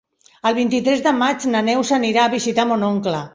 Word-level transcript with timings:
El 0.49 0.53
vint-i-tres 0.59 1.03
de 1.07 1.13
maig 1.17 1.45
na 1.57 1.61
Neus 1.67 1.93
anirà 1.99 2.25
a 2.25 2.33
visitar 2.37 2.67
mon 2.73 2.89
oncle. 2.91 3.23